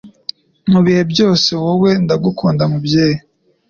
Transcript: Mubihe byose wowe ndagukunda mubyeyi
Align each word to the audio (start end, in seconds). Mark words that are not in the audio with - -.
Mubihe 0.71 1.01
byose 1.11 1.49
wowe 1.63 1.89
ndagukunda 2.03 2.63
mubyeyi 2.71 3.17